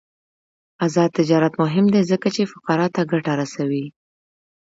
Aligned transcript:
آزاد 0.85 1.09
تجارت 1.19 1.53
مهم 1.61 1.85
دی 1.93 2.01
ځکه 2.11 2.27
چې 2.35 2.49
فقراء 2.51 2.89
ته 2.95 3.01
ګټه 3.11 3.33
رسوي. 3.41 3.85